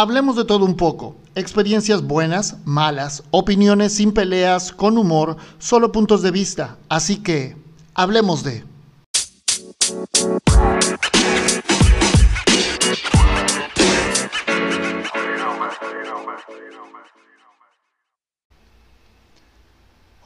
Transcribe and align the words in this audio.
Hablemos 0.00 0.36
de 0.36 0.44
todo 0.44 0.64
un 0.64 0.76
poco. 0.76 1.16
Experiencias 1.34 2.06
buenas, 2.06 2.58
malas, 2.64 3.24
opiniones 3.32 3.94
sin 3.94 4.12
peleas, 4.12 4.70
con 4.70 4.96
humor, 4.96 5.36
solo 5.58 5.90
puntos 5.90 6.22
de 6.22 6.30
vista. 6.30 6.78
Así 6.88 7.16
que, 7.16 7.56
hablemos 7.94 8.44
de... 8.44 8.62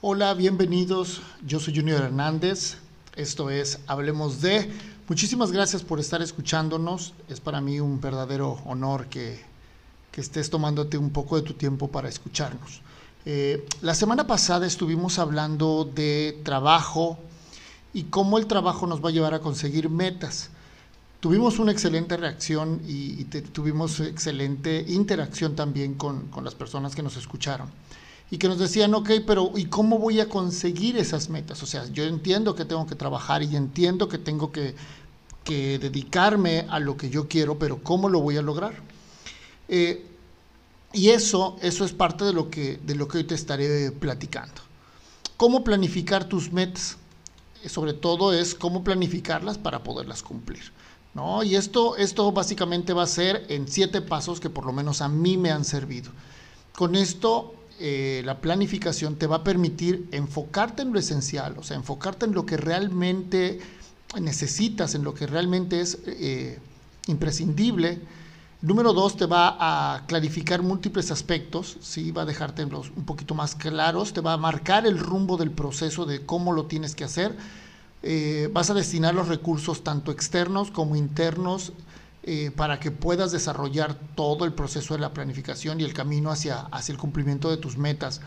Hola, 0.02 0.34
bienvenidos. 0.34 1.23
Yo 1.46 1.59
soy 1.59 1.75
Junior 1.75 2.02
Hernández. 2.02 2.77
Esto 3.16 3.48
es 3.48 3.80
Hablemos 3.86 4.43
de. 4.43 4.70
Muchísimas 5.09 5.50
gracias 5.50 5.82
por 5.82 5.98
estar 5.98 6.20
escuchándonos. 6.20 7.14
Es 7.30 7.41
para 7.41 7.62
mí 7.62 7.80
un 7.80 8.02
verdadero 8.02 8.59
honor 8.66 9.07
que 9.07 9.50
que 10.12 10.20
estés 10.20 10.50
tomándote 10.50 10.98
un 10.98 11.10
poco 11.10 11.36
de 11.36 11.42
tu 11.42 11.55
tiempo 11.55 11.88
para 11.88 12.09
escucharnos. 12.09 12.82
Eh, 13.24 13.66
la 13.80 13.95
semana 13.95 14.27
pasada 14.27 14.66
estuvimos 14.66 15.18
hablando 15.18 15.91
de 15.92 16.38
trabajo 16.45 17.18
y 17.95 18.04
cómo 18.04 18.38
el 18.38 18.46
trabajo 18.46 18.87
nos 18.87 19.02
va 19.02 19.09
a 19.09 19.12
llevar 19.12 19.34
a 19.34 19.40
conseguir 19.40 19.88
metas. 19.88 20.51
Tuvimos 21.20 21.59
una 21.59 21.73
excelente 21.73 22.16
reacción 22.16 22.82
y, 22.87 23.24
tuvimos 23.24 24.01
excelente 24.01 24.84
interacción 24.88 25.54
también 25.54 25.95
con, 25.95 26.29
las 26.42 26.54
personas 26.56 26.95
que 26.95 27.02
nos 27.02 27.16
escucharon 27.16 27.68
y 28.30 28.38
que 28.38 28.48
nos 28.48 28.59
decían, 28.59 28.92
ok, 28.95 29.10
pero 29.26 29.52
¿y 29.56 29.66
cómo 29.66 29.98
voy 29.98 30.20
a 30.20 30.29
conseguir 30.29 30.96
esas 30.96 31.29
metas? 31.29 31.62
O 31.62 31.66
sea, 31.66 31.87
yo 31.92 32.04
entiendo 32.04 32.54
que 32.54 32.65
tengo 32.65 32.87
que 32.87 32.96
trabajar 32.96 33.42
y 33.42 33.54
entiendo 33.56 34.09
que 34.09 34.18
tengo 34.18 34.51
que 34.51 34.74
dedicarme 35.79 36.66
a 36.68 36.80
lo 36.80 36.96
que 36.96 37.09
yo 37.09 37.29
quiero, 37.29 37.59
pero 37.59 37.82
¿cómo 37.82 38.09
lo 38.09 38.20
voy 38.20 38.37
a 38.37 38.42
lograr? 38.42 38.91
Eh, 39.74 40.04
y 40.92 41.08
eso, 41.08 41.56
eso 41.62 41.86
es 41.86 41.92
parte 41.92 42.26
de 42.26 42.34
lo, 42.34 42.50
que, 42.50 42.78
de 42.84 42.94
lo 42.94 43.08
que 43.08 43.16
hoy 43.16 43.24
te 43.24 43.34
estaré 43.34 43.90
platicando. 43.90 44.60
¿Cómo 45.38 45.64
planificar 45.64 46.29
tus 46.29 46.52
metas? 46.52 46.98
Eh, 47.64 47.70
sobre 47.70 47.95
todo 47.95 48.34
es 48.34 48.54
cómo 48.54 48.84
planificarlas 48.84 49.56
para 49.56 49.82
poderlas 49.82 50.23
cumplir. 50.23 50.60
¿no? 51.14 51.42
Y 51.42 51.56
esto, 51.56 51.96
esto 51.96 52.30
básicamente 52.32 52.92
va 52.92 53.04
a 53.04 53.06
ser 53.06 53.46
en 53.48 53.66
siete 53.66 54.02
pasos 54.02 54.40
que 54.40 54.51
por 54.51 54.66
lo 54.66 54.74
menos 54.74 55.01
a 55.01 55.09
mí 55.09 55.38
me 55.38 55.51
han 55.51 55.64
servido. 55.64 56.10
Con 56.76 56.95
esto, 56.95 57.54
eh, 57.80 58.20
la 58.26 58.42
planificación 58.42 59.16
te 59.16 59.26
va 59.26 59.36
a 59.36 59.45
permitir 59.45 60.07
enfocarte 60.12 60.82
en 60.82 60.92
lo 60.92 60.98
esencial, 60.98 61.57
o 61.57 61.62
sea, 61.62 61.79
enfocarte 61.79 62.26
en 62.26 62.34
lo 62.34 62.45
que 62.45 62.59
realmente 62.59 63.59
necesitas, 64.20 64.94
en 64.94 65.03
lo 65.03 65.14
que 65.14 65.26
realmente 65.26 65.81
es 65.81 65.97
imprescindible 67.06 68.00
Número 68.62 68.93
dos, 68.93 69.16
te 69.16 69.27
va 69.27 69.56
a 69.59 70.06
clarificar 70.06 70.62
múltiples 70.62 71.10
aspectos, 71.10 71.78
¿sí? 71.81 72.12
va 72.12 72.22
a 72.22 72.25
dejarte 72.25 72.65
un 72.65 73.04
poquito 73.04 73.34
más 73.34 73.56
claros, 73.56 74.12
te 74.12 74.21
va 74.21 74.34
a 74.34 74.37
marcar 74.37 74.87
el 74.87 75.00
rumbo 75.00 75.37
del 75.37 75.50
proceso 75.50 76.06
de 76.06 76.25
cómo 76.25 76.53
lo 76.53 76.66
tienes 76.66 76.94
que 76.94 77.03
hacer. 77.03 77.37
Eh, 78.04 78.49
vas 78.53 78.71
a 78.71 78.75
destinar 78.75 79.16
los 79.16 79.27
recursos 79.27 79.82
tanto 79.82 80.12
externos 80.12 80.71
como 80.71 80.94
internos 80.94 81.72
eh, 82.22 82.53
para 82.54 82.78
que 82.78 82.93
puedas 82.93 83.32
desarrollar 83.32 83.97
todo 84.15 84.44
el 84.44 84.53
proceso 84.53 84.94
de 84.94 85.00
la 85.00 85.12
planificación 85.12 85.81
y 85.81 85.84
el 85.84 85.93
camino 85.93 86.31
hacia, 86.31 86.60
hacia 86.60 86.93
el 86.93 86.99
cumplimiento 86.99 87.50
de 87.50 87.56
tus 87.56 87.76
metas. 87.76 88.21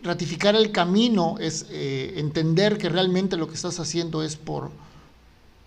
Ratificar 0.00 0.54
el 0.54 0.70
camino 0.70 1.38
es 1.40 1.66
eh, 1.70 2.14
entender 2.18 2.78
que 2.78 2.88
realmente 2.88 3.36
lo 3.36 3.48
que 3.48 3.54
estás 3.54 3.80
haciendo 3.80 4.22
es 4.22 4.36
por, 4.36 4.70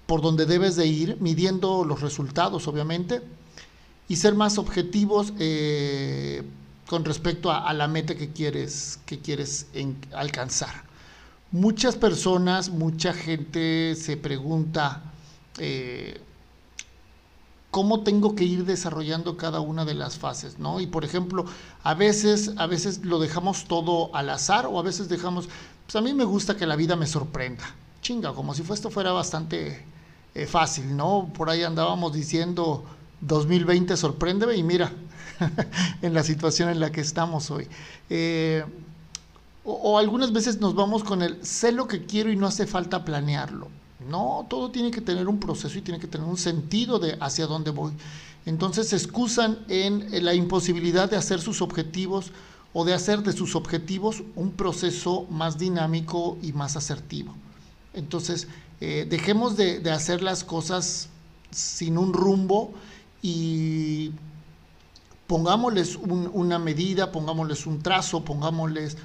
por 0.06 0.22
donde 0.22 0.46
debes 0.46 0.78
de 0.78 0.88
ir, 0.88 1.18
midiendo 1.20 1.84
los 1.84 2.00
resultados, 2.00 2.70
obviamente 2.70 3.22
y 4.14 4.16
ser 4.16 4.36
más 4.36 4.60
objetivos 4.60 5.34
eh, 5.40 6.44
con 6.86 7.04
respecto 7.04 7.52
a, 7.52 7.74
la 7.74 7.88
meta 7.88 8.14
que 8.14 8.30
quieres, 8.30 9.00
que 9.08 9.18
quieres 9.18 9.66
alcanzar. 10.14 10.84
Muchas 11.50 11.96
personas, 11.96 12.70
mucha 12.70 13.12
gente 13.12 13.96
se 13.96 14.16
pregunta 14.16 15.02
eh, 15.58 16.22
cómo 17.72 18.04
tengo 18.04 18.36
que 18.36 18.44
ir 18.44 18.66
desarrollando 18.66 19.36
cada 19.36 19.62
una 19.62 19.84
de 19.84 19.96
las 19.96 20.20
fases, 20.20 20.60
¿no? 20.60 20.80
Y 20.80 20.86
por 20.86 21.04
ejemplo, 21.04 21.46
a 21.82 21.96
veces, 21.96 22.52
a 22.58 22.68
veces 22.68 23.04
lo 23.04 23.18
dejamos 23.18 23.66
todo 23.66 24.16
al 24.16 24.30
azar 24.30 24.68
o 24.68 24.78
a 24.78 24.84
veces 24.84 25.10
dejamos, 25.10 25.50
pues 25.88 25.96
a 25.96 26.02
mí 26.02 26.14
me 26.14 26.24
gusta 26.24 26.56
que 26.56 26.68
la 26.68 26.76
vida 26.76 26.96
me 26.96 27.08
sorprenda. 27.08 27.64
Chinga, 28.04 28.32
como 28.34 28.54
si 28.54 28.62
esto 28.62 28.92
fuera 28.92 29.12
bastante 29.12 29.84
eh, 30.36 30.46
fácil, 30.46 30.96
¿no? 30.96 31.32
Por 31.36 31.50
ahí 31.50 31.64
andábamos 31.64 32.14
diciendo 32.14 32.86
2020 33.28 33.96
sorpréndeme 33.98 34.56
y 34.56 34.64
mira 34.64 34.92
en 36.02 36.14
la 36.14 36.24
situación 36.24 36.70
en 36.70 36.80
la 36.80 36.92
que 36.92 37.02
estamos 37.02 37.50
hoy. 37.52 37.68
Eh, 38.10 38.64
o, 39.66 39.98
algunas 39.98 40.34
veces 40.34 40.60
nos 40.60 40.76
vamos 40.76 41.04
con 41.04 41.22
el 41.22 41.44
sé 41.46 41.72
lo 41.72 41.88
que 41.88 42.06
quiero 42.06 42.30
y 42.32 42.36
no 42.36 42.48
hace 42.48 42.68
falta 42.68 43.06
planearlo. 43.06 43.70
No, 44.10 44.46
todo 44.50 44.70
tiene 44.72 44.92
que 44.92 45.00
tener 45.00 45.30
un 45.30 45.40
proceso 45.40 45.78
y 45.78 45.82
tiene 45.82 46.00
que 46.00 46.08
tener 46.08 46.28
un 46.28 46.38
sentido 46.38 47.00
de 47.00 47.18
hacia 47.22 47.48
dónde 47.48 47.72
voy. 47.72 47.94
Entonces 48.46 48.90
se 48.90 48.98
excusan 48.98 49.60
en, 49.70 50.26
la 50.26 50.34
imposibilidad 50.34 51.10
de 51.10 51.16
hacer 51.16 51.40
sus 51.40 51.62
objetivos 51.62 52.32
o 52.74 52.84
de 52.84 52.94
hacer 52.94 53.24
de 53.24 53.32
sus 53.32 53.56
objetivos 53.56 54.24
un 54.36 54.52
proceso 54.52 55.26
más 55.30 55.58
dinámico 55.58 56.38
y 56.42 56.52
más 56.52 56.76
asertivo. 56.76 57.34
Entonces, 57.94 58.48
eh, 58.82 59.08
dejemos 59.10 59.56
de, 59.56 59.80
de 59.80 59.92
hacer 59.92 60.22
las 60.22 60.44
cosas 60.44 61.08
sin 61.52 61.98
un 61.98 62.12
rumbo 62.12 62.74
y 63.24 64.12
pongámosles 65.26 65.96
una 65.96 66.60
medida, 66.60 67.12
pongámosles 67.12 67.66
un 67.66 67.82
trazo, 67.82 68.24
pongámosles 68.24 68.98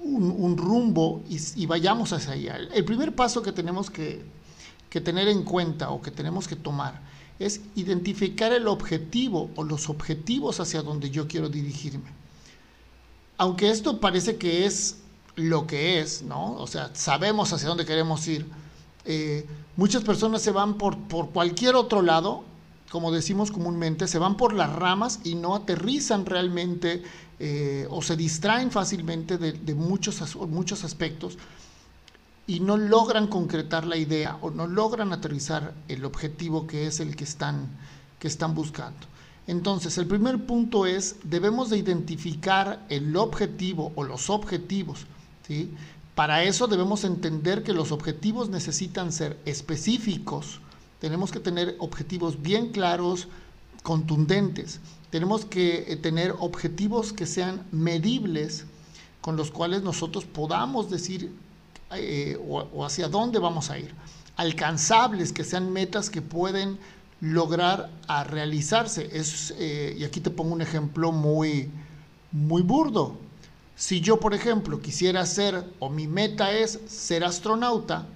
un, 0.00 0.56
rumbo 0.56 1.22
y, 1.28 1.66
vayamos 1.66 2.12
hacia 2.12 2.32
allá. 2.32 2.56
El 2.72 2.84
primer 2.84 3.14
paso 3.14 3.42
que 3.42 3.52
tenemos 3.52 3.90
que, 3.90 4.24
que 4.88 5.00
tener 5.00 5.26
en 5.28 5.42
cuenta 5.42 5.90
o 5.90 6.00
que 6.00 6.12
tenemos 6.12 6.46
que 6.46 6.54
tomar 6.54 7.00
es 7.40 7.60
identificar 7.74 8.52
el 8.52 8.68
objetivo 8.68 9.50
o 9.56 9.64
los 9.64 9.90
objetivos 9.90 10.60
hacia 10.60 10.82
donde 10.82 11.10
yo 11.10 11.26
quiero 11.26 11.48
dirigirme. 11.48 12.10
Aunque 13.36 13.70
esto 13.70 14.00
parece 14.00 14.36
que 14.36 14.66
es 14.66 14.98
lo 15.34 15.66
que 15.66 16.00
es, 16.00 16.22
¿no? 16.22 16.54
O 16.54 16.66
sea, 16.68 16.90
sabemos 16.94 17.52
hacia 17.52 17.68
dónde 17.68 17.84
queremos 17.84 18.26
ir. 18.28 18.46
Eh, 19.04 19.46
muchas 19.76 20.04
personas 20.04 20.42
se 20.42 20.52
van 20.52 20.74
por, 20.74 20.96
por 20.96 21.30
cualquier 21.30 21.74
otro 21.74 22.02
lado 22.02 22.44
como 22.90 23.12
decimos 23.12 23.50
comúnmente, 23.50 24.08
se 24.08 24.18
van 24.18 24.36
por 24.36 24.54
las 24.54 24.74
ramas 24.74 25.20
y 25.24 25.34
no 25.34 25.54
aterrizan 25.54 26.24
realmente 26.26 27.02
eh, 27.38 27.86
o 27.90 28.02
se 28.02 28.16
distraen 28.16 28.70
fácilmente 28.70 29.38
de, 29.38 29.74
muchos, 29.74 30.36
muchos 30.48 30.84
aspectos 30.84 31.38
y 32.46 32.60
no 32.60 32.78
logran 32.78 33.26
concretar 33.26 33.86
la 33.86 33.96
idea 33.96 34.38
o 34.40 34.50
no 34.50 34.66
logran 34.66 35.12
aterrizar 35.12 35.74
el 35.86 36.04
objetivo 36.04 36.66
que 36.66 36.86
es 36.86 36.98
el 36.98 37.14
que 37.14 37.24
están, 37.24 37.68
que 38.18 38.26
están 38.26 38.54
buscando. 38.54 39.06
Entonces, 39.46 39.96
el 39.98 40.06
primer 40.06 40.46
punto 40.46 40.84
es, 40.86 41.16
debemos 41.24 41.70
de 41.70 41.78
identificar 41.78 42.84
el 42.88 43.16
objetivo 43.16 43.92
o 43.96 44.02
los 44.02 44.30
objetivos. 44.30 45.06
¿sí? 45.46 45.70
Para 46.14 46.42
eso 46.42 46.66
debemos 46.66 47.04
entender 47.04 47.62
que 47.62 47.72
los 47.72 47.92
objetivos 47.92 48.50
necesitan 48.50 49.12
ser 49.12 49.38
específicos, 49.44 50.60
tenemos 51.00 51.30
que 51.30 51.40
tener 51.40 51.76
objetivos 51.78 52.42
bien 52.42 52.70
claros, 52.70 53.28
contundentes. 53.82 54.80
Tenemos 55.10 55.44
que 55.44 55.92
eh, 55.92 55.96
tener 55.96 56.34
objetivos 56.38 57.12
que 57.12 57.26
sean 57.26 57.66
medibles, 57.70 58.64
con 59.20 59.36
los 59.36 59.50
cuales 59.50 59.82
nosotros 59.82 60.24
podamos 60.24 60.90
decir 60.90 61.32
eh, 61.92 62.38
o, 62.46 62.84
hacia 62.84 63.08
dónde 63.08 63.38
vamos 63.38 63.70
a 63.70 63.78
ir. 63.78 63.94
Alcanzables, 64.36 65.32
que 65.32 65.44
sean 65.44 65.72
metas 65.72 66.10
que 66.10 66.22
pueden 66.22 66.78
lograr 67.20 67.90
a 68.06 68.24
realizarse. 68.24 69.08
Es, 69.12 69.54
eh, 69.58 69.96
y 69.98 70.04
aquí 70.04 70.20
te 70.20 70.30
pongo 70.30 70.54
un 70.54 70.62
ejemplo 70.62 71.12
muy, 71.12 71.70
muy 72.32 72.62
burdo. 72.62 73.16
Si 73.74 74.00
yo, 74.00 74.18
por 74.18 74.34
ejemplo, 74.34 74.80
quisiera 74.80 75.24
ser, 75.24 75.64
o 75.78 75.88
mi 75.88 76.08
meta 76.08 76.52
es 76.52 76.80
ser 76.88 77.24
astronauta, 77.24 78.06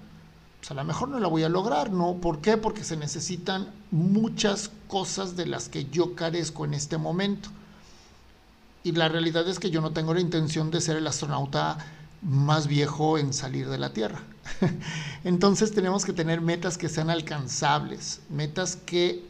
pues 0.63 0.71
a 0.71 0.75
lo 0.75 0.85
mejor 0.85 1.09
no 1.09 1.19
la 1.19 1.27
voy 1.27 1.43
a 1.43 1.49
lograr, 1.49 1.91
¿no? 1.91 2.21
¿Por 2.21 2.39
qué? 2.39 2.55
Porque 2.55 2.85
se 2.85 2.95
necesitan 2.95 3.67
muchas 3.91 4.71
cosas 4.87 5.35
de 5.35 5.45
las 5.45 5.67
que 5.67 5.89
yo 5.91 6.15
carezco 6.15 6.63
en 6.63 6.73
este 6.73 6.97
momento. 6.97 7.49
Y 8.81 8.93
la 8.93 9.09
realidad 9.09 9.45
es 9.49 9.59
que 9.59 9.71
yo 9.71 9.81
no 9.81 9.91
tengo 9.91 10.13
la 10.13 10.21
intención 10.21 10.71
de 10.71 10.79
ser 10.79 10.95
el 10.95 11.05
astronauta 11.05 11.79
más 12.21 12.67
viejo 12.67 13.17
en 13.17 13.33
salir 13.33 13.67
de 13.67 13.77
la 13.77 13.91
Tierra. 13.91 14.23
Entonces 15.25 15.73
tenemos 15.73 16.05
que 16.05 16.13
tener 16.13 16.39
metas 16.39 16.77
que 16.77 16.87
sean 16.87 17.09
alcanzables, 17.09 18.21
metas 18.29 18.77
que 18.77 19.25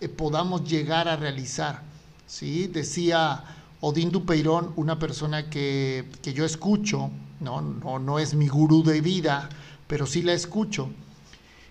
eh, 0.00 0.08
podamos 0.08 0.68
llegar 0.68 1.06
a 1.06 1.14
realizar. 1.14 1.82
¿sí? 2.26 2.66
Decía 2.66 3.44
Odín 3.80 4.10
Dupeirón, 4.10 4.72
una 4.74 4.98
persona 4.98 5.48
que, 5.48 6.10
que 6.20 6.32
yo 6.32 6.44
escucho, 6.44 7.12
¿no? 7.38 7.60
No, 7.60 8.00
no 8.00 8.18
es 8.18 8.34
mi 8.34 8.48
gurú 8.48 8.82
de 8.82 9.00
vida, 9.00 9.48
pero 9.86 10.06
sí 10.06 10.22
la 10.22 10.32
escucho. 10.32 10.90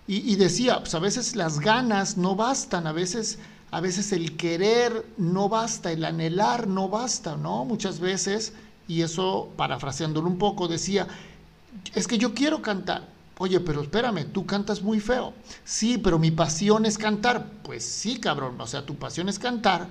Y, 0.06 0.36
decía, 0.36 0.80
pues 0.80 0.94
a 0.94 0.98
veces 0.98 1.34
las 1.34 1.60
ganas 1.60 2.18
no 2.18 2.36
bastan, 2.36 2.86
a 2.86 2.92
veces, 2.92 3.38
a 3.70 3.80
veces 3.80 4.12
el 4.12 4.36
querer 4.36 5.06
no 5.16 5.48
basta, 5.48 5.90
el 5.92 6.04
anhelar 6.04 6.66
no 6.66 6.90
basta, 6.90 7.38
¿no? 7.38 7.64
Muchas 7.64 8.00
veces, 8.00 8.52
y 8.86 9.00
eso 9.00 9.48
parafraseándolo 9.56 10.28
un 10.28 10.36
poco, 10.36 10.68
decía, 10.68 11.08
es 11.94 12.06
que 12.06 12.18
yo 12.18 12.34
quiero 12.34 12.60
cantar. 12.60 13.08
Oye, 13.38 13.58
pero 13.60 13.80
espérame, 13.80 14.26
tú 14.26 14.44
cantas 14.44 14.82
muy 14.82 15.00
feo. 15.00 15.32
Sí, 15.64 15.96
pero 15.96 16.18
mi 16.18 16.30
pasión 16.30 16.84
es 16.84 16.98
cantar. 16.98 17.50
Pues 17.62 17.82
sí, 17.84 18.20
cabrón, 18.20 18.60
o 18.60 18.66
sea, 18.66 18.84
tu 18.84 18.96
pasión 18.96 19.30
es 19.30 19.38
cantar, 19.38 19.88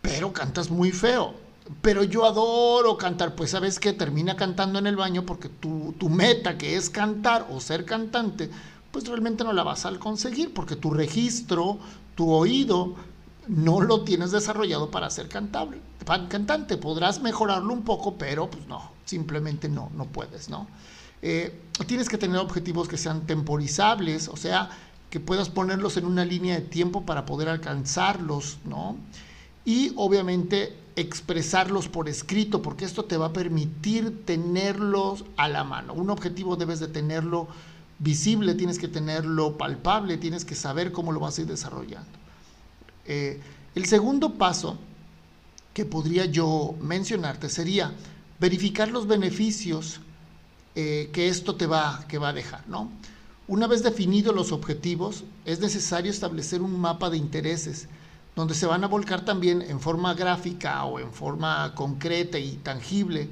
pero 0.00 0.32
cantas 0.32 0.70
muy 0.70 0.92
feo. 0.92 1.34
Pero 1.80 2.04
yo 2.04 2.26
adoro 2.26 2.98
cantar, 2.98 3.34
pues 3.34 3.50
sabes 3.50 3.78
que 3.78 3.92
termina 3.92 4.36
cantando 4.36 4.78
en 4.78 4.86
el 4.86 4.96
baño 4.96 5.24
porque 5.24 5.48
tu, 5.48 5.94
tu 5.98 6.10
meta 6.10 6.58
que 6.58 6.76
es 6.76 6.90
cantar 6.90 7.46
o 7.50 7.60
ser 7.60 7.86
cantante, 7.86 8.50
pues 8.90 9.08
realmente 9.08 9.44
no 9.44 9.52
la 9.52 9.62
vas 9.62 9.86
a 9.86 9.98
conseguir 9.98 10.52
porque 10.52 10.76
tu 10.76 10.90
registro, 10.90 11.78
tu 12.14 12.30
oído, 12.30 12.94
no 13.48 13.80
lo 13.80 14.02
tienes 14.02 14.30
desarrollado 14.30 14.90
para 14.90 15.10
ser 15.10 15.28
cantable, 15.28 15.78
cantante. 16.28 16.76
Podrás 16.76 17.20
mejorarlo 17.20 17.72
un 17.72 17.82
poco, 17.82 18.16
pero 18.16 18.50
pues 18.50 18.66
no, 18.66 18.90
simplemente 19.04 19.68
no, 19.68 19.90
no 19.94 20.04
puedes, 20.06 20.48
¿no? 20.48 20.66
Eh, 21.22 21.58
tienes 21.86 22.08
que 22.08 22.18
tener 22.18 22.36
objetivos 22.38 22.88
que 22.88 22.98
sean 22.98 23.26
temporizables, 23.26 24.28
o 24.28 24.36
sea, 24.36 24.70
que 25.10 25.20
puedas 25.20 25.48
ponerlos 25.48 25.96
en 25.96 26.04
una 26.04 26.24
línea 26.24 26.56
de 26.56 26.62
tiempo 26.62 27.06
para 27.06 27.24
poder 27.24 27.48
alcanzarlos, 27.48 28.58
¿no? 28.64 28.96
Y 29.64 29.92
obviamente 29.96 30.76
expresarlos 30.96 31.88
por 31.88 32.08
escrito, 32.08 32.62
porque 32.62 32.84
esto 32.84 33.04
te 33.04 33.16
va 33.16 33.26
a 33.26 33.32
permitir 33.32 34.24
tenerlos 34.24 35.24
a 35.36 35.48
la 35.48 35.64
mano. 35.64 35.92
Un 35.92 36.10
objetivo 36.10 36.56
debes 36.56 36.80
de 36.80 36.88
tenerlo 36.88 37.48
visible, 37.98 38.54
tienes 38.54 38.78
que 38.78 38.88
tenerlo 38.88 39.56
palpable, 39.56 40.16
tienes 40.18 40.44
que 40.44 40.54
saber 40.54 40.92
cómo 40.92 41.12
lo 41.12 41.20
vas 41.20 41.38
a 41.38 41.42
ir 41.42 41.46
desarrollando. 41.46 42.10
Eh, 43.06 43.40
el 43.74 43.86
segundo 43.86 44.34
paso 44.34 44.78
que 45.72 45.84
podría 45.84 46.26
yo 46.26 46.74
mencionarte 46.80 47.48
sería 47.48 47.92
verificar 48.38 48.88
los 48.88 49.06
beneficios 49.06 50.00
eh, 50.76 51.10
que 51.12 51.28
esto 51.28 51.56
te 51.56 51.66
va, 51.66 52.04
que 52.08 52.18
va 52.18 52.28
a 52.28 52.32
dejar, 52.32 52.66
¿no? 52.68 52.90
Una 53.46 53.66
vez 53.66 53.82
definidos 53.82 54.34
los 54.34 54.52
objetivos, 54.52 55.24
es 55.44 55.60
necesario 55.60 56.10
establecer 56.10 56.62
un 56.62 56.80
mapa 56.80 57.10
de 57.10 57.18
intereses 57.18 57.88
donde 58.36 58.54
se 58.54 58.66
van 58.66 58.82
a 58.84 58.88
volcar 58.88 59.24
también 59.24 59.62
en 59.62 59.80
forma 59.80 60.14
gráfica 60.14 60.84
o 60.84 60.98
en 60.98 61.12
forma 61.12 61.74
concreta 61.74 62.38
y 62.38 62.56
tangible 62.56 63.28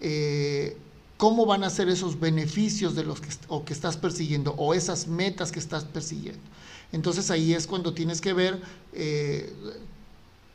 eh, 0.00 0.76
cómo 1.16 1.46
van 1.46 1.64
a 1.64 1.70
ser 1.70 1.88
esos 1.88 2.18
beneficios 2.18 2.94
de 2.94 3.04
los 3.04 3.20
que, 3.20 3.28
o 3.48 3.64
que 3.64 3.72
estás 3.72 3.96
persiguiendo 3.96 4.54
o 4.56 4.74
esas 4.74 5.06
metas 5.06 5.52
que 5.52 5.58
estás 5.58 5.84
persiguiendo. 5.84 6.40
Entonces 6.92 7.30
ahí 7.30 7.54
es 7.54 7.66
cuando 7.66 7.94
tienes 7.94 8.20
que 8.20 8.32
ver 8.32 8.60
eh, 8.92 9.52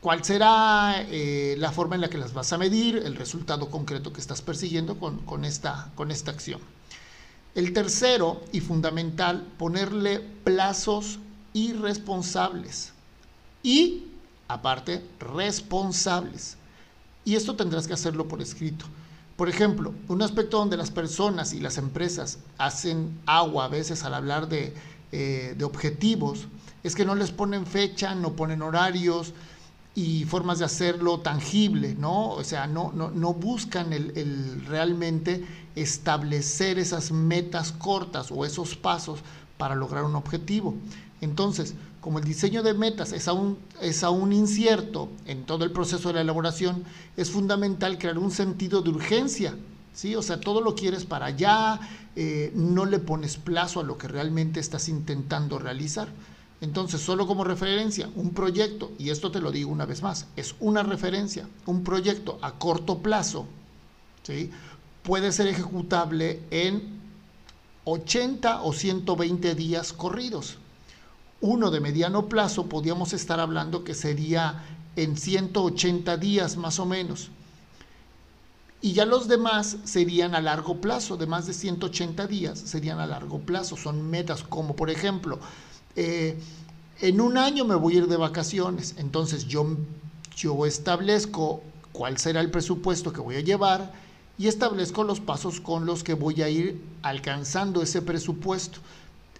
cuál 0.00 0.24
será 0.24 1.04
eh, 1.08 1.56
la 1.58 1.72
forma 1.72 1.94
en 1.94 2.00
la 2.00 2.10
que 2.10 2.18
las 2.18 2.32
vas 2.32 2.52
a 2.52 2.58
medir, 2.58 2.96
el 2.96 3.16
resultado 3.16 3.70
concreto 3.70 4.12
que 4.12 4.20
estás 4.20 4.42
persiguiendo 4.42 4.98
con, 4.98 5.44
esta, 5.44 5.90
con 5.94 6.10
esta 6.10 6.32
acción. 6.32 6.60
El 7.54 7.72
tercero 7.72 8.42
y 8.52 8.60
fundamental, 8.60 9.46
ponerle 9.56 10.20
plazos 10.20 11.18
irresponsables 11.54 12.92
y, 13.62 14.04
aparte, 14.46 15.04
responsables. 15.18 16.56
Y 17.24 17.34
esto 17.34 17.56
tendrás 17.56 17.86
que 17.86 17.94
hacerlo 17.94 18.28
por 18.28 18.40
escrito. 18.40 18.86
Por 19.36 19.48
ejemplo, 19.48 19.94
un 20.08 20.22
aspecto 20.22 20.58
donde 20.58 20.76
las 20.76 20.90
personas 20.90 21.52
y 21.52 21.60
las 21.60 21.78
empresas 21.78 22.38
hacen 22.58 23.20
agua 23.26 23.66
a 23.66 23.68
veces 23.68 24.02
al 24.02 24.14
hablar 24.14 24.48
de, 24.48 24.74
eh, 25.12 25.56
objetivos 25.62 26.48
es 26.82 26.94
que 26.94 27.04
no 27.04 27.14
les 27.14 27.30
ponen 27.30 27.64
fecha, 27.64 28.14
no 28.14 28.32
ponen 28.32 28.62
horarios 28.62 29.32
y 29.94 30.24
formas 30.24 30.58
de 30.58 30.64
hacerlo 30.64 31.20
tangible, 31.20 31.94
¿no? 31.94 32.30
O 32.30 32.44
sea, 32.44 32.66
no, 32.66 32.92
no, 32.92 33.34
buscan 33.34 33.92
el, 33.92 34.64
realmente 34.66 35.44
establecer 35.74 36.78
esas 36.78 37.10
metas 37.10 37.72
cortas 37.72 38.30
o 38.30 38.44
esos 38.44 38.76
pasos 38.76 39.20
para 39.58 39.74
lograr 39.74 40.04
un 40.04 40.16
objetivo. 40.16 40.74
Entonces, 41.20 41.74
como 42.00 42.18
el 42.18 42.24
diseño 42.24 42.62
de 42.62 42.74
metas 42.74 43.12
es 43.12 43.28
aún, 43.28 43.58
es 43.82 44.04
aún 44.04 44.32
incierto 44.32 45.10
en 45.26 45.44
todo 45.44 45.64
el 45.64 45.72
proceso 45.72 46.08
de 46.08 46.14
la 46.14 46.20
elaboración, 46.22 46.84
es 47.16 47.30
fundamental 47.30 47.98
crear 47.98 48.18
un 48.18 48.30
sentido 48.30 48.80
de 48.80 48.90
urgencia. 48.90 49.54
¿sí? 49.92 50.14
O 50.14 50.22
sea, 50.22 50.40
todo 50.40 50.60
lo 50.60 50.74
quieres 50.74 51.04
para 51.04 51.26
allá, 51.26 51.80
eh, 52.14 52.52
no 52.54 52.86
le 52.86 53.00
pones 53.00 53.36
plazo 53.36 53.80
a 53.80 53.84
lo 53.84 53.98
que 53.98 54.08
realmente 54.08 54.60
estás 54.60 54.88
intentando 54.88 55.58
realizar. 55.58 56.08
Entonces, 56.60 57.00
solo 57.00 57.26
como 57.26 57.44
referencia, 57.44 58.08
un 58.16 58.30
proyecto, 58.30 58.90
y 58.98 59.10
esto 59.10 59.30
te 59.30 59.40
lo 59.40 59.52
digo 59.52 59.70
una 59.70 59.86
vez 59.86 60.02
más, 60.02 60.26
es 60.36 60.54
una 60.58 60.82
referencia, 60.82 61.48
un 61.66 61.84
proyecto 61.84 62.38
a 62.42 62.52
corto 62.52 62.98
plazo, 62.98 63.46
¿sí? 64.22 64.50
puede 65.02 65.30
ser 65.30 65.46
ejecutable 65.48 66.40
en 66.50 66.97
80 67.90 68.62
o 68.62 68.72
120 68.72 69.54
días 69.54 69.92
corridos 69.92 70.58
uno 71.40 71.70
de 71.70 71.80
mediano 71.80 72.28
plazo, 72.28 72.66
podríamos 72.66 73.12
estar 73.12 73.38
hablando 73.38 73.84
que 73.84 73.94
sería 73.94 74.64
en 74.96 75.16
180 75.16 76.16
días 76.16 76.56
más 76.56 76.80
o 76.80 76.86
menos. 76.86 77.30
Y 78.80 78.92
ya 78.92 79.04
los 79.04 79.28
demás 79.28 79.76
serían 79.84 80.34
a 80.34 80.40
largo 80.40 80.80
plazo, 80.80 81.16
de 81.16 81.26
más 81.26 81.46
de 81.46 81.52
180 81.52 82.26
días 82.26 82.58
serían 82.58 82.98
a 82.98 83.06
largo 83.06 83.40
plazo. 83.40 83.76
Son 83.76 84.08
metas 84.08 84.42
como, 84.42 84.74
por 84.74 84.90
ejemplo, 84.90 85.38
eh, 85.94 86.38
en 87.00 87.20
un 87.20 87.38
año 87.38 87.64
me 87.64 87.76
voy 87.76 87.94
a 87.94 87.98
ir 87.98 88.06
de 88.08 88.16
vacaciones, 88.16 88.94
entonces 88.98 89.46
yo, 89.46 89.76
yo 90.36 90.66
establezco 90.66 91.62
cuál 91.92 92.18
será 92.18 92.40
el 92.40 92.50
presupuesto 92.50 93.12
que 93.12 93.20
voy 93.20 93.36
a 93.36 93.40
llevar 93.40 93.92
y 94.38 94.46
establezco 94.46 95.04
los 95.04 95.20
pasos 95.20 95.60
con 95.60 95.84
los 95.84 96.04
que 96.04 96.14
voy 96.14 96.42
a 96.42 96.48
ir 96.48 96.80
alcanzando 97.02 97.82
ese 97.82 98.02
presupuesto 98.02 98.78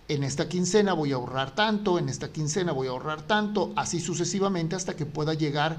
en 0.09 0.25
esta 0.25 0.49
quincena 0.49 0.95
voy 0.95 1.13
a 1.13 1.17
ahorrar 1.17 1.55
tanto, 1.55 1.99
en 1.99 2.09
esta 2.09 2.33
quincena 2.33 2.73
voy 2.73 2.89
a 2.89 2.91
ahorrar 2.91 3.23
tanto, 3.23 3.73
así 3.77 4.01
sucesivamente 4.01 4.75
hasta 4.75 4.97
que 4.97 5.07
pueda 5.07 5.35
llegar 5.35 5.77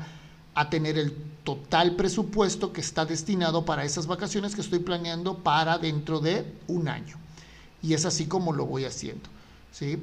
a 0.53 0.69
tener 0.69 0.97
el 0.97 1.15
total 1.43 1.95
presupuesto 1.95 2.71
que 2.71 2.81
está 2.81 3.05
destinado 3.05 3.65
para 3.65 3.85
esas 3.85 4.07
vacaciones 4.07 4.55
que 4.55 4.61
estoy 4.61 4.79
planeando 4.79 5.39
para 5.39 5.79
dentro 5.79 6.19
de 6.19 6.45
un 6.67 6.87
año. 6.87 7.17
Y 7.81 7.93
es 7.93 8.05
así 8.05 8.27
como 8.27 8.53
lo 8.53 8.65
voy 8.65 8.85
haciendo. 8.85 9.29
¿sí? 9.71 9.99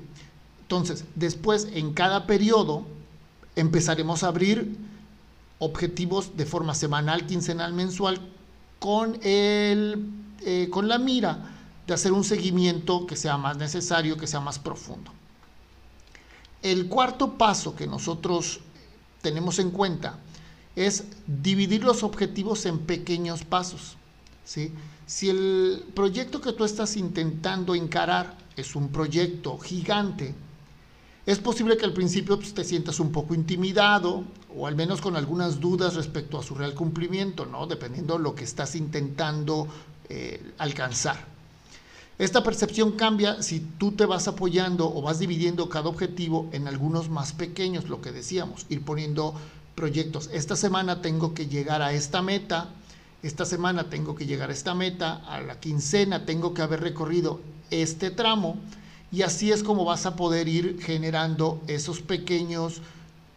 Entonces, 0.62 1.04
después, 1.14 1.68
en 1.72 1.92
cada 1.92 2.26
periodo, 2.26 2.84
empezaremos 3.54 4.24
a 4.24 4.28
abrir 4.28 4.76
objetivos 5.58 6.36
de 6.36 6.46
forma 6.46 6.74
semanal, 6.74 7.26
quincenal, 7.26 7.72
mensual, 7.72 8.20
con, 8.78 9.18
el, 9.22 10.10
eh, 10.42 10.68
con 10.70 10.88
la 10.88 10.98
mira 10.98 11.52
de 11.86 11.94
hacer 11.94 12.12
un 12.12 12.24
seguimiento 12.24 13.06
que 13.06 13.16
sea 13.16 13.36
más 13.36 13.56
necesario, 13.56 14.16
que 14.16 14.26
sea 14.26 14.40
más 14.40 14.58
profundo. 14.58 15.12
El 16.62 16.88
cuarto 16.88 17.34
paso 17.38 17.76
que 17.76 17.86
nosotros 17.86 18.60
tenemos 19.22 19.58
en 19.58 19.70
cuenta 19.70 20.18
es 20.74 21.04
dividir 21.26 21.84
los 21.84 22.02
objetivos 22.02 22.66
en 22.66 22.80
pequeños 22.80 23.44
pasos. 23.44 23.96
¿sí? 24.44 24.72
Si 25.06 25.28
el 25.28 25.84
proyecto 25.94 26.40
que 26.40 26.52
tú 26.52 26.64
estás 26.64 26.96
intentando 26.96 27.74
encarar 27.74 28.36
es 28.56 28.74
un 28.74 28.88
proyecto 28.88 29.58
gigante, 29.58 30.34
es 31.26 31.38
posible 31.40 31.76
que 31.76 31.84
al 31.84 31.92
principio 31.92 32.36
pues, 32.36 32.54
te 32.54 32.62
sientas 32.62 33.00
un 33.00 33.10
poco 33.10 33.34
intimidado 33.34 34.24
o 34.56 34.66
al 34.66 34.76
menos 34.76 35.00
con 35.00 35.16
algunas 35.16 35.60
dudas 35.60 35.94
respecto 35.94 36.38
a 36.38 36.42
su 36.42 36.54
real 36.54 36.74
cumplimiento, 36.74 37.44
¿no? 37.44 37.66
dependiendo 37.66 38.16
de 38.16 38.22
lo 38.22 38.34
que 38.34 38.44
estás 38.44 38.76
intentando 38.76 39.66
eh, 40.08 40.52
alcanzar. 40.58 41.36
Esta 42.18 42.42
percepción 42.42 42.92
cambia 42.92 43.42
si 43.42 43.60
tú 43.60 43.92
te 43.92 44.06
vas 44.06 44.28
apoyando 44.28 44.86
o 44.86 45.02
vas 45.02 45.18
dividiendo 45.18 45.68
cada 45.68 45.88
objetivo 45.88 46.48
en 46.52 46.68
algunos 46.68 47.10
más 47.10 47.32
pequeños, 47.32 47.88
lo 47.90 48.00
que 48.00 48.12
decíamos, 48.12 48.64
ir 48.70 48.82
poniendo 48.82 49.34
proyectos. 49.74 50.30
Esta 50.32 50.56
semana 50.56 51.02
tengo 51.02 51.34
que 51.34 51.46
llegar 51.46 51.82
a 51.82 51.92
esta 51.92 52.22
meta, 52.22 52.70
esta 53.22 53.44
semana 53.44 53.90
tengo 53.90 54.14
que 54.14 54.24
llegar 54.24 54.48
a 54.48 54.54
esta 54.54 54.74
meta, 54.74 55.16
a 55.26 55.40
la 55.40 55.60
quincena 55.60 56.24
tengo 56.24 56.54
que 56.54 56.62
haber 56.62 56.80
recorrido 56.80 57.40
este 57.70 58.10
tramo 58.10 58.56
y 59.16 59.22
así 59.22 59.50
es 59.50 59.62
como 59.62 59.86
vas 59.86 60.04
a 60.04 60.14
poder 60.14 60.46
ir 60.46 60.78
generando 60.78 61.62
esos 61.68 62.02
pequeños 62.02 62.82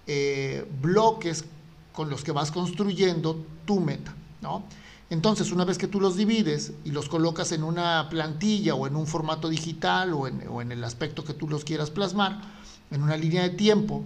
eh, 0.07 0.69
bloques 0.81 1.45
con 1.93 2.09
los 2.09 2.21
que 2.21 2.33
vas 2.33 2.51
construyendo 2.51 3.45
tu 3.63 3.79
meta, 3.79 4.13
¿no? 4.41 4.65
Entonces, 5.09 5.53
una 5.53 5.63
vez 5.63 5.77
que 5.77 5.87
tú 5.87 6.01
los 6.01 6.17
divides 6.17 6.73
y 6.83 6.91
los 6.91 7.07
colocas 7.07 7.53
en 7.53 7.63
una 7.63 8.09
plantilla 8.09 8.75
o 8.75 8.87
en 8.87 8.97
un 8.97 9.07
formato 9.07 9.47
digital 9.47 10.11
o 10.11 10.27
en, 10.27 10.71
el 10.73 10.83
aspecto 10.83 11.23
que 11.23 11.33
tú 11.33 11.47
los 11.47 11.63
quieras 11.63 11.89
plasmar, 11.91 12.41
en 12.91 13.01
una 13.01 13.15
línea 13.15 13.43
de 13.43 13.51
tiempo, 13.51 14.03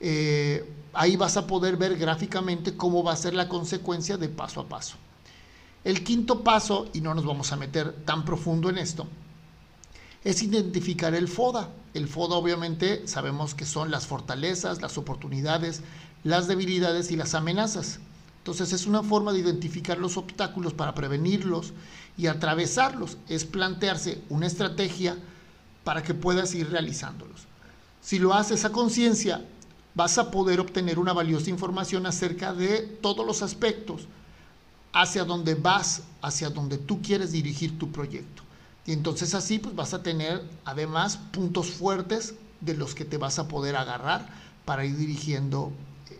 eh, 0.00 0.70
ahí 0.92 1.16
vas 1.16 1.38
a 1.38 1.46
poder 1.46 1.78
ver 1.78 1.96
gráficamente 1.96 2.76
cómo 2.76 3.02
va 3.02 3.14
a 3.14 3.16
ser 3.16 3.32
la 3.32 3.48
consecuencia 3.48 4.18
de 4.18 4.28
paso 4.28 4.60
a 4.60 4.68
paso. 4.68 4.96
El 5.82 6.04
quinto 6.04 6.44
paso, 6.44 6.90
y 6.92 7.00
no 7.00 7.14
nos 7.14 7.24
vamos 7.24 7.52
a 7.52 7.56
meter 7.56 8.04
tan 8.04 8.22
profundo 8.26 8.68
en 8.68 8.76
esto, 8.76 9.06
es 10.26 10.42
identificar 10.42 11.14
el 11.14 11.28
FODA. 11.28 11.70
El 11.94 12.08
FODA 12.08 12.34
obviamente 12.34 13.06
sabemos 13.06 13.54
que 13.54 13.64
son 13.64 13.92
las 13.92 14.08
fortalezas, 14.08 14.82
las 14.82 14.98
oportunidades, 14.98 15.82
las 16.24 16.48
debilidades 16.48 17.12
y 17.12 17.16
las 17.16 17.34
amenazas. 17.34 18.00
Entonces 18.38 18.72
es 18.72 18.88
una 18.88 19.04
forma 19.04 19.32
de 19.32 19.38
identificar 19.38 19.98
los 19.98 20.16
obstáculos 20.16 20.74
para 20.74 20.96
prevenirlos 20.96 21.74
y 22.18 22.26
atravesarlos. 22.26 23.18
Es 23.28 23.44
plantearse 23.44 24.20
una 24.28 24.48
estrategia 24.48 25.16
para 25.84 26.02
que 26.02 26.12
puedas 26.12 26.56
ir 26.56 26.72
realizándolos. 26.72 27.42
Si 28.02 28.18
lo 28.18 28.34
haces 28.34 28.64
a 28.64 28.72
conciencia, 28.72 29.46
vas 29.94 30.18
a 30.18 30.32
poder 30.32 30.58
obtener 30.58 30.98
una 30.98 31.12
valiosa 31.12 31.50
información 31.50 32.04
acerca 32.04 32.52
de 32.52 32.80
todos 33.00 33.24
los 33.24 33.42
aspectos 33.42 34.08
hacia 34.92 35.24
donde 35.24 35.54
vas, 35.54 36.02
hacia 36.20 36.50
donde 36.50 36.78
tú 36.78 37.00
quieres 37.00 37.30
dirigir 37.30 37.78
tu 37.78 37.92
proyecto. 37.92 38.45
Y 38.86 38.92
entonces 38.92 39.34
así 39.34 39.58
pues 39.58 39.74
vas 39.74 39.94
a 39.94 40.02
tener 40.02 40.42
además 40.64 41.18
puntos 41.32 41.70
fuertes 41.70 42.34
de 42.60 42.74
los 42.74 42.94
que 42.94 43.04
te 43.04 43.18
vas 43.18 43.38
a 43.38 43.48
poder 43.48 43.76
agarrar 43.76 44.28
para 44.64 44.84
ir 44.84 44.96
dirigiendo 44.96 45.72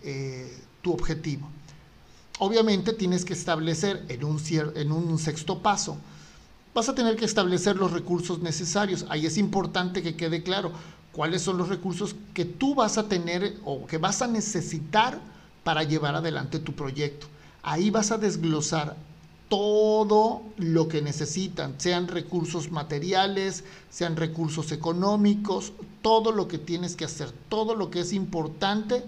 eh, 0.03 0.53
tu 0.83 0.93
objetivo. 0.93 1.49
Obviamente 2.39 2.93
tienes 2.93 3.25
que 3.25 3.33
establecer 3.33 4.05
en 4.09 4.25
un, 4.25 4.41
en 4.75 4.93
un 4.93 5.19
sexto 5.19 5.63
paso, 5.63 5.97
vas 6.75 6.89
a 6.91 6.95
tener 6.95 7.17
que 7.17 7.25
establecer 7.25 7.77
los 7.77 7.93
recursos 7.93 8.41
necesarios. 8.41 9.07
Ahí 9.09 9.25
es 9.25 9.39
importante 9.39 10.03
que 10.03 10.17
quede 10.17 10.43
claro 10.43 10.73
cuáles 11.13 11.41
son 11.41 11.57
los 11.57 11.71
recursos 11.71 12.15
que 12.35 12.45
tú 12.45 12.75
vas 12.75 12.99
a 12.99 13.09
tener 13.09 13.57
o 13.65 13.87
que 13.87 13.97
vas 13.97 14.21
a 14.21 14.27
necesitar 14.27 15.19
para 15.65 15.83
llevar 15.83 16.15
adelante 16.15 16.59
tu 16.59 16.75
proyecto. 16.75 17.27
Ahí 17.63 17.91
vas 17.91 18.11
a 18.11 18.19
desglosar 18.19 18.97
todo 19.49 20.43
lo 20.57 20.89
que 20.89 21.03
necesitan, 21.03 21.75
sean 21.79 22.09
recursos 22.09 22.71
materiales, 22.71 23.65
sean 23.91 24.17
recursos 24.17 24.73
económicos, 24.73 25.73
todo 26.03 26.33
lo 26.33 26.49
que 26.49 26.59
tienes 26.59 26.97
que 26.97 27.05
hacer, 27.05 27.31
todo 27.49 27.75
lo 27.75 27.91
que 27.91 28.01
es 28.01 28.13
importante 28.13 29.05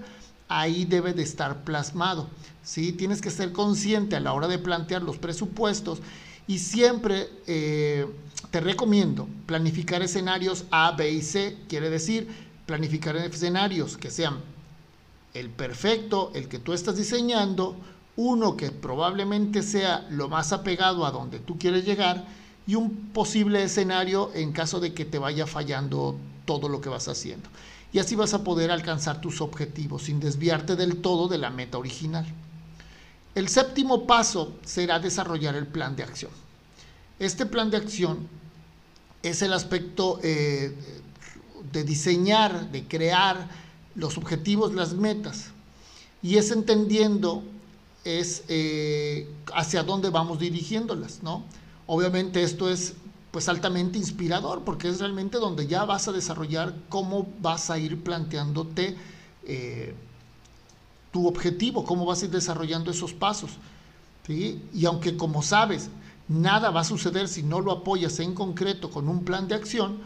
ahí 0.49 0.85
debe 0.85 1.12
de 1.12 1.23
estar 1.23 1.64
plasmado. 1.64 2.28
¿sí? 2.62 2.92
Tienes 2.92 3.21
que 3.21 3.30
ser 3.30 3.52
consciente 3.52 4.16
a 4.16 4.21
la 4.21 4.33
hora 4.33 4.49
de 4.49 4.59
plantear 4.59 5.02
los 5.02 5.18
presupuestos 5.18 6.00
y 6.47 6.59
siempre 6.61 7.28
eh, 7.47 8.07
te 8.50 8.61
recomiendo 8.61 9.28
planificar 9.47 10.02
escenarios 10.02 10.64
A, 10.71 10.92
B 10.92 11.11
y 11.11 11.23
C. 11.23 11.59
Quiere 11.68 11.90
decir, 11.90 12.28
planificar 12.64 13.16
escenarios 13.16 13.97
que 13.97 14.11
sean 14.11 14.38
el 15.35 15.50
perfecto, 15.50 16.30
el 16.35 16.49
que 16.49 16.59
tú 16.59 16.73
estás 16.73 16.97
diseñando, 16.97 17.76
uno 18.19 18.57
que 18.57 18.73
probablemente 18.73 19.63
sea 19.63 20.05
lo 20.11 20.29
más 20.29 20.53
apegado 20.53 21.07
a 21.07 21.13
donde 21.13 21.39
tú 21.39 21.57
quieres 21.57 21.85
llegar 21.85 22.25
y 22.67 22.75
un 22.75 23.11
posible 23.13 23.63
escenario 23.63 24.33
en 24.35 24.51
caso 24.51 24.81
de 24.81 24.93
que 24.93 25.05
te 25.05 25.21
vaya 25.21 25.47
fallando 25.47 26.17
todo 26.45 26.69
lo 26.69 26.81
que 26.81 26.89
vas 26.89 27.07
haciendo 27.07 27.49
y 27.93 28.01
así 28.01 28.17
vas 28.17 28.35
a 28.35 28.43
poder 28.43 28.73
alcanzar 28.73 29.21
tus 29.21 29.41
objetivos 29.41 30.03
sin 30.03 30.19
desviarte 30.19 30.75
del 30.75 30.97
todo 30.97 31.29
de 31.29 31.39
la 31.39 31.51
meta 31.51 31.79
original. 31.79 32.27
El 33.37 33.49
séptimo 33.49 34.05
paso 34.05 34.53
será 34.65 34.99
desarrollar 34.99 35.55
el 35.55 35.69
plan 35.69 35.95
de 35.95 36.03
acción. 36.03 36.33
Este 37.21 37.47
plan 37.47 37.71
de 37.71 37.77
acción 37.77 38.27
es 39.23 39.43
el 39.43 39.53
aspecto 39.53 40.19
eh, 40.25 40.75
de 41.73 41.85
diseñar, 41.85 42.73
de 42.73 42.83
crear 42.89 43.49
los 43.95 44.19
objetivos, 44.19 44.75
las 44.75 44.95
metas. 44.95 45.53
Y 46.21 46.37
es 46.37 46.51
entendiendo 46.51 47.45
es 48.09 48.45
eh, 48.49 49.29
hacia 49.55 49.83
dónde 49.83 50.11
vamos 50.11 50.38
dirigiéndolas, 50.38 51.23
¿no? 51.23 51.45
Obviamente 51.87 52.43
esto 52.43 52.71
es 52.71 52.95
pues 53.31 53.49
altamente 53.49 53.99
inspirador, 53.99 54.65
porque 54.65 54.88
es 54.88 55.00
realmente 55.00 55.38
donde 55.38 55.67
ya 55.67 55.85
vas 55.85 56.09
a 56.09 56.12
desarrollar 56.12 56.75
cómo 56.88 57.29
vas 57.41 57.71
a 57.71 57.79
ir 57.79 58.03
planteándote 58.03 58.97
eh, 59.45 59.95
tu 61.12 61.27
objetivo, 61.29 61.85
cómo 61.85 62.07
vas 62.07 62.23
a 62.23 62.25
ir 62.25 62.31
desarrollando 62.31 62.91
esos 62.91 63.12
pasos. 63.12 63.50
Y 64.29 64.85
aunque 64.85 65.17
como 65.17 65.43
sabes, 65.43 65.88
nada 66.29 66.71
va 66.71 66.81
a 66.81 66.85
suceder 66.85 67.29
si 67.29 67.43
no 67.43 67.61
lo 67.61 67.73
apoyas 67.73 68.21
en 68.21 68.35
concreto 68.35 68.91
con 68.91 69.09
un 69.09 69.25
plan 69.25 69.49
de 69.49 69.55
acción, 69.55 69.99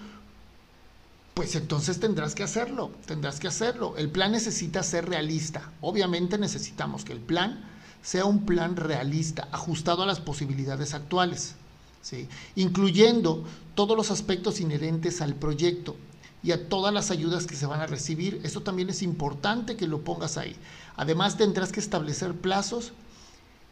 pues 1.35 1.56
entonces 1.56 1.99
tendrás 1.99 2.35
que 2.35 2.42
hacerlo, 2.42 2.90
tendrás 3.06 3.40
que 3.40 3.49
hacerlo. 3.49 3.94
El 3.97 4.11
plan 4.11 4.32
necesita 4.32 4.82
ser 4.82 5.09
realista. 5.09 5.73
Obviamente 5.80 6.38
necesitamos 6.38 7.04
que 7.04 7.12
el 7.12 7.21
plan 7.21 7.64
sea 8.02 8.25
un 8.25 8.44
plan 8.44 8.76
realista, 8.76 9.49
ajustado 9.52 10.02
a 10.02 10.06
las 10.06 10.21
posibilidades 10.21 10.94
actuales 10.94 11.54
incluyendo 12.56 13.44
todos 13.75 13.97
los 13.97 14.11
aspectos 14.11 14.61
inherentes 14.61 15.21
al 15.21 15.35
proyecto 15.35 15.97
y 16.42 16.50
a 16.50 16.68
todas 16.68 16.92
las 16.92 17.11
ayudas 17.11 17.47
que 17.47 17.54
se 17.54 17.66
van 17.66 17.80
a 17.80 17.87
recibir. 17.87 18.40
Eso 18.42 18.62
también 18.62 18.90
es 18.90 19.02
importante 19.02 19.76
que 19.76 19.87
lo 19.87 20.00
pongas 20.00 20.37
ahí. 20.37 20.56
Además 20.97 21.37
tendrás 21.37 21.71
que 21.71 21.80
establecer 21.80 22.35
plazos 22.35 22.92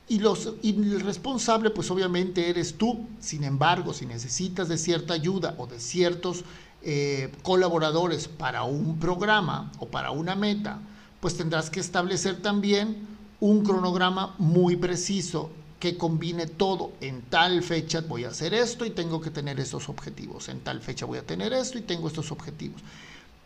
y, 0.09 0.21
los, 0.21 0.55
el 0.63 1.01
responsable 1.01 1.71
pues 1.71 1.91
obviamente 1.91 2.49
eres 2.49 2.79
tú. 2.79 3.07
Sin 3.21 3.45
embargo, 3.45 3.93
si 3.93 4.07
necesitas 4.07 4.69
de 4.69 4.79
cierta 4.79 5.15
ayuda 5.15 5.55
o 5.59 5.67
de 5.67 5.81
ciertos 5.81 6.45
eh, 6.83 7.33
colaboradores 7.43 8.29
para 8.29 8.63
un 8.63 8.99
programa 8.99 9.73
o 9.81 9.89
para 9.89 10.13
una 10.13 10.37
meta, 10.37 10.79
pues 11.21 11.37
tendrás 11.37 11.69
que 11.69 11.81
establecer 11.81 12.41
también 12.41 13.09
un 13.41 13.65
cronograma 13.65 14.35
muy 14.39 14.77
preciso 14.77 15.51
que 15.81 15.97
combine 15.97 16.47
todo. 16.47 16.93
En 17.01 17.23
tal 17.23 17.63
fecha 17.63 18.03
voy 18.03 18.25
a 18.25 18.29
hacer 18.29 18.55
esto 18.55 18.85
y 18.85 18.91
tengo 18.91 19.21
que 19.21 19.31
tener 19.31 19.59
estos 19.59 19.89
objetivos. 19.89 20.49
En 20.49 20.61
tal 20.61 20.81
fecha 20.81 21.07
voy 21.07 21.19
a 21.19 21.27
tener 21.27 21.53
esto 21.53 21.79
y 21.79 21.83
tengo 21.83 22.07
estos 22.07 22.31
objetivos. 22.31 22.83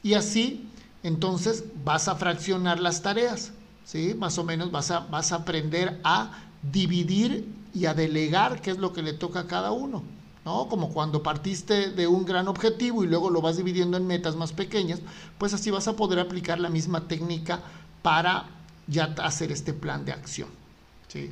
Y 0.03 0.15
así, 0.15 0.69
entonces, 1.03 1.65
vas 1.85 2.09
a 2.09 2.17
fraccionar 2.17 2.81
las 2.81 3.03
tareas. 3.03 3.53
¿sí? 3.85 4.15
Más 4.19 4.37
o 4.39 4.45
menos 4.45 4.73
vas 4.73 4.91
a, 4.91 5.01
vas 5.01 5.33
a 5.33 5.37
aprender 5.37 6.01
a 6.03 6.43
dividir 6.73 7.49
y 7.73 7.87
a 7.87 7.95
delegar 7.95 8.61
qué 8.61 8.73
es 8.73 8.79
lo 8.79 8.93
que 8.93 9.03
le 9.03 9.13
toca 9.13 9.41
a 9.41 9.47
cada 9.47 9.71
uno. 9.71 10.03
¿no? 10.45 10.69
Como 10.69 10.91
cuando 10.91 11.23
partiste 11.23 11.91
de 11.91 12.07
un 12.07 12.25
gran 12.25 12.49
objetivo 12.49 13.05
y 13.05 13.07
luego 13.07 13.31
lo 13.31 13.41
vas 13.41 13.57
dividiendo 13.57 13.97
en 13.97 14.07
metas 14.07 14.35
más 14.35 14.53
pequeñas, 14.53 15.01
pues 15.39 15.55
así 15.55 15.71
vas 15.71 15.89
a 15.89 15.97
poder 15.97 16.19
aplicar 16.19 16.59
la 16.59 16.69
misma 16.69 17.07
técnica 17.07 17.61
para 18.03 18.47
ya 18.87 19.15
hacer 19.19 19.53
este 19.53 19.73
plan 19.73 20.05
de 20.05 20.13
acción. 20.13 20.49
¿sí? 21.09 21.31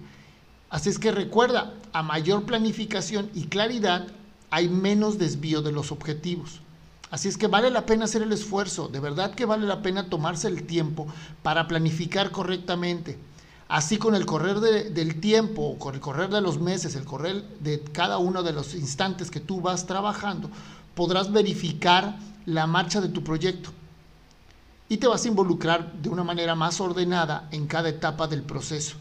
Así 0.70 0.88
es 0.88 0.98
que 0.98 1.12
recuerda, 1.12 1.74
a 1.92 2.02
mayor 2.02 2.44
planificación 2.44 3.30
y 3.34 3.44
claridad 3.44 4.06
hay 4.50 4.68
menos 4.68 5.18
desvío 5.18 5.62
de 5.62 5.72
los 5.72 5.92
objetivos. 5.92 6.60
Así 7.10 7.28
es 7.28 7.36
que 7.36 7.46
vale 7.46 7.70
la 7.70 7.84
pena 7.84 8.06
hacer 8.06 8.22
el 8.22 8.32
esfuerzo, 8.32 8.88
de 8.88 9.00
verdad 9.00 9.34
que 9.34 9.44
vale 9.44 9.66
la 9.66 9.82
pena 9.82 10.08
tomarse 10.08 10.48
el 10.48 10.64
tiempo 10.64 11.06
para 11.42 11.68
planificar 11.68 12.30
correctamente. 12.30 13.18
Así 13.68 13.98
con 13.98 14.14
el 14.14 14.24
correr 14.24 14.60
del 14.60 15.20
tiempo, 15.20 15.78
con 15.78 15.94
el 15.94 16.00
correr 16.00 16.30
de 16.30 16.40
los 16.40 16.58
meses, 16.58 16.94
el 16.94 17.04
correr 17.04 17.42
de 17.60 17.82
cada 17.82 18.18
uno 18.18 18.42
de 18.42 18.52
los 18.52 18.74
instantes 18.74 19.30
que 19.30 19.40
tú 19.40 19.60
vas 19.60 19.86
trabajando, 19.86 20.50
podrás 20.94 21.32
verificar 21.32 22.16
la 22.46 22.66
marcha 22.66 23.00
de 23.00 23.08
tu 23.08 23.22
proyecto 23.22 23.70
y 24.92 24.98
te 24.98 25.06
vas 25.06 25.24
a 25.24 25.28
involucrar 25.28 25.90
de 26.02 26.10
una 26.10 26.22
manera 26.22 26.54
más 26.54 26.78
ordenada 26.78 27.48
en 27.50 27.66
cada 27.66 27.88
etapa 27.88 28.28
del 28.28 28.42
proceso. 28.42 28.96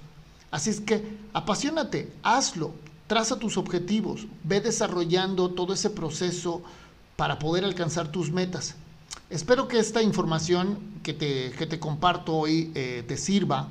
Así 0.50 0.70
es 0.70 0.80
que 0.80 1.18
apasionate, 1.34 2.14
hazlo, 2.24 2.72
traza 3.08 3.38
tus 3.38 3.58
objetivos, 3.58 4.26
ve 4.46 4.62
desarrollando 4.62 5.50
todo 5.50 5.74
ese 5.74 5.90
proceso 5.90 6.62
para 7.18 7.40
poder 7.40 7.66
alcanzar 7.66 8.10
tus 8.10 8.32
metas. 8.32 8.76
Espero 9.30 9.68
que 9.68 9.80
esta 9.80 10.02
información 10.02 10.80
que 11.04 11.12
te, 11.14 11.50
te 11.50 11.78
comparto 11.78 12.38
hoy 12.38 12.72
eh, 12.74 13.04
te 13.06 13.18
sirva. 13.18 13.68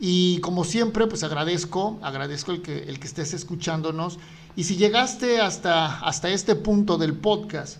Y 0.00 0.40
como 0.40 0.64
siempre, 0.64 1.06
pues 1.06 1.22
agradezco, 1.22 1.98
agradezco 2.00 2.52
el 2.52 2.62
que, 2.62 2.84
el 2.84 2.98
que 2.98 3.08
estés 3.08 3.34
escuchándonos. 3.34 4.18
Y 4.56 4.64
si 4.64 4.76
llegaste 4.76 5.38
hasta, 5.42 5.98
hasta 5.98 6.30
este 6.30 6.54
punto 6.54 6.96
del 6.96 7.12
podcast, 7.12 7.76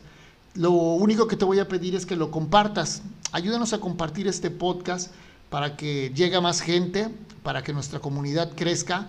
lo 0.57 0.71
único 0.73 1.27
que 1.27 1.37
te 1.37 1.45
voy 1.45 1.59
a 1.59 1.69
pedir 1.69 1.95
es 1.95 2.07
que 2.07 2.17
lo 2.17 2.31
compartas. 2.31 3.03
Ayúdanos 3.33 3.73
a 3.73 3.79
compartir 3.79 4.27
este 4.27 4.51
podcast 4.51 5.11
para 5.51 5.77
que 5.77 6.13
llegue 6.15 6.41
más 6.41 6.61
gente, 6.61 7.11
para 7.43 7.63
que 7.63 7.73
nuestra 7.73 8.01
comunidad 8.01 8.53
crezca. 8.55 9.09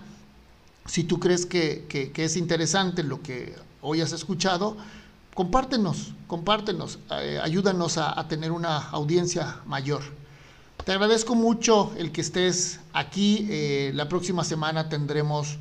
Si 0.86 1.04
tú 1.04 1.18
crees 1.18 1.46
que, 1.46 2.12
es 2.14 2.36
interesante 2.36 3.02
lo 3.02 3.22
que 3.22 3.54
hoy 3.82 4.00
has 4.00 4.12
escuchado, 4.12 4.76
compártenos, 5.34 6.12
compártenos, 6.26 6.98
eh, 7.10 7.38
ayúdanos 7.42 7.98
a, 7.98 8.26
tener 8.28 8.52
una 8.52 8.88
audiencia 8.90 9.60
mayor. 9.66 10.02
Te 10.84 10.92
agradezco 10.92 11.34
mucho 11.34 11.92
el 11.98 12.12
que 12.12 12.20
estés 12.20 12.80
aquí. 12.92 13.46
Eh, 13.50 13.92
la 13.94 14.08
próxima 14.08 14.44
semana 14.44 14.88
tendremos 14.88 15.58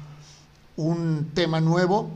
un 0.75 1.31
tema 1.33 1.59
nuevo. 1.59 2.09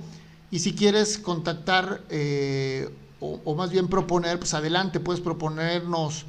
Y 0.51 0.60
si 0.60 0.74
quieres 0.74 1.18
contactar 1.18 2.01
eh, 2.10 2.90
o, 3.22 3.56
más 3.56 3.70
bien 3.70 3.88
proponer, 3.88 4.40
pues 4.40 4.54
adelante, 4.56 5.00
puedes 5.00 5.22
proponernos 5.22 6.25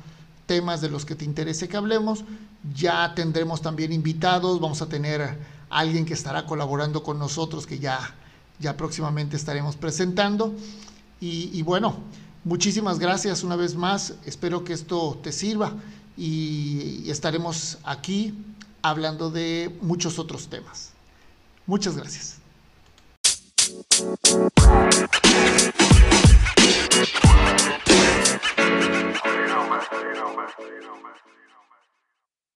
temas 0.46 0.82
de 0.82 0.90
los 0.90 1.06
que 1.06 1.14
te 1.14 1.25
interese 1.25 1.66
que 1.66 1.78
hablemos. 1.78 2.25
Ya 2.75 3.14
tendremos 3.14 3.62
también 3.62 3.92
invitados, 3.92 4.61
vamos 4.61 4.82
a 4.82 4.87
tener 4.87 5.38
alguien 5.70 6.04
que 6.04 6.12
estará 6.12 6.44
colaborando 6.44 7.02
con 7.02 7.18
nosotros, 7.18 7.66
que 7.66 7.78
ya, 7.78 8.14
ya 8.61 8.76
próximamente 8.76 9.37
estaremos 9.37 9.75
presentando. 9.76 10.54
Y, 11.18 11.62
bueno, 11.62 11.96
muchísimas 12.44 12.99
gracias 12.99 13.42
una 13.42 13.56
vez 13.56 13.75
más, 13.75 14.14
espero 14.26 14.64
que 14.64 14.72
esto 14.72 15.18
te 15.22 15.32
sirva 15.32 15.72
y 16.16 17.08
estaremos 17.08 17.78
aquí 17.84 18.34
hablando 18.82 19.30
de 19.30 19.78
muchos 19.80 20.18
otros 20.18 20.49
temas. 20.49 20.90
Muchas 21.66 21.96
gracias. 21.96 22.38
you 30.61 30.80
know, 30.82 30.94
man. 31.02 31.12